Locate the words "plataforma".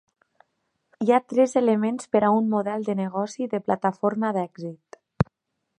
3.69-4.35